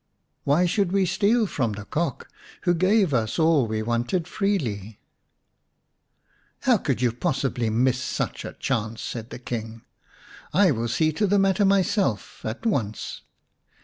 Why 0.45 0.65
should 0.65 0.91
we 0.91 1.05
steal 1.05 1.45
from 1.45 1.73
the 1.73 1.85
Cock, 1.85 2.27
who 2.63 2.73
gave 2.73 3.13
us 3.13 3.37
all 3.37 3.67
we 3.67 3.83
wanted 3.83 4.27
freely?"" 4.27 4.99
How 6.63 6.77
could 6.77 7.03
you 7.03 7.11
possibly 7.11 7.69
miss 7.69 8.01
such 8.01 8.43
a 8.43 8.53
chance?" 8.53 8.99
said 9.03 9.29
the 9.29 9.37
King." 9.37 9.83
I 10.55 10.71
will 10.71 10.87
see 10.87 11.11
to 11.11 11.27
the 11.27 11.37
matter 11.37 11.65
myself 11.65 12.43
at 12.43 12.65
once." 12.65 13.21